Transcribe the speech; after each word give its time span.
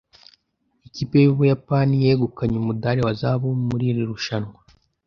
Ikipe 0.87 1.15
y'Ubuyapani 1.23 1.95
yegukanye 2.05 2.55
umudari 2.59 2.99
wa 3.05 3.13
zahabu 3.19 3.49
muri 3.67 3.83
iri 3.91 4.03
rushanwa. 4.11 4.59